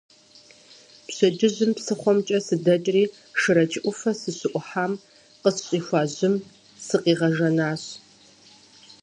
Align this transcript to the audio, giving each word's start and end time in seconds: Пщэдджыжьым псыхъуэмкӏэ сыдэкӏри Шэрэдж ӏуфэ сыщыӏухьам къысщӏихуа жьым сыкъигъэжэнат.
Пщэдджыжьым 1.07 1.71
псыхъуэмкӏэ 1.77 2.39
сыдэкӏри 2.45 3.03
Шэрэдж 3.39 3.75
ӏуфэ 3.81 4.11
сыщыӏухьам 4.19 4.91
къысщӏихуа 5.41 6.01
жьым 6.13 6.35
сыкъигъэжэнат. 6.85 7.81